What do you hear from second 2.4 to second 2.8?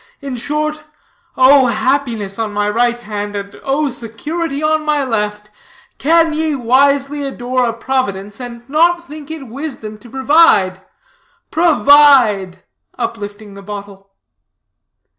my